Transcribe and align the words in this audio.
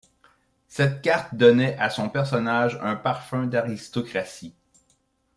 Cette 0.67 1.03
carte 1.03 1.35
donnait 1.35 1.77
à 1.77 1.91
son 1.91 2.09
personnage 2.09 2.75
un 2.81 2.95
parfum 2.95 3.45
d’aristocratie. 3.45 4.55